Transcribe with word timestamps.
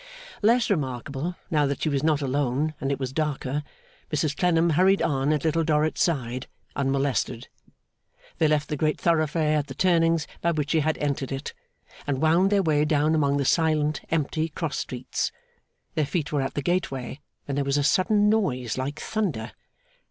Less 0.41 0.71
remarkable, 0.71 1.35
now 1.51 1.67
that 1.67 1.83
she 1.83 1.87
was 1.89 2.01
not 2.01 2.23
alone 2.23 2.73
and 2.81 2.91
it 2.91 2.99
was 2.99 3.13
darker, 3.13 3.61
Mrs 4.11 4.35
Clennam 4.35 4.71
hurried 4.71 4.99
on 5.03 5.31
at 5.31 5.45
Little 5.45 5.63
Dorrit's 5.63 6.01
side, 6.01 6.47
unmolested. 6.75 7.49
They 8.39 8.47
left 8.47 8.69
the 8.69 8.75
great 8.75 8.99
thoroughfare 8.99 9.59
at 9.59 9.67
the 9.67 9.75
turning 9.75 10.19
by 10.41 10.53
which 10.53 10.71
she 10.71 10.79
had 10.79 10.97
entered 10.97 11.31
it, 11.31 11.53
and 12.07 12.19
wound 12.19 12.49
their 12.49 12.63
way 12.63 12.83
down 12.83 13.13
among 13.13 13.37
the 13.37 13.45
silent, 13.45 14.01
empty, 14.09 14.49
cross 14.49 14.79
streets. 14.79 15.31
Their 15.93 16.07
feet 16.07 16.31
were 16.31 16.41
at 16.41 16.55
the 16.55 16.63
gateway, 16.63 17.19
when 17.45 17.53
there 17.53 17.63
was 17.63 17.77
a 17.77 17.83
sudden 17.83 18.27
noise 18.27 18.79
like 18.79 18.99
thunder. 18.99 19.51